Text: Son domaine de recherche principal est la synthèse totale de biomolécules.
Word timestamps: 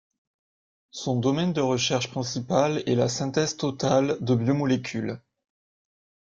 Son 0.89 1.17
domaine 1.19 1.53
de 1.53 1.61
recherche 1.61 2.09
principal 2.09 2.81
est 2.87 2.95
la 2.95 3.07
synthèse 3.07 3.55
totale 3.55 4.17
de 4.21 4.33
biomolécules. 4.33 5.19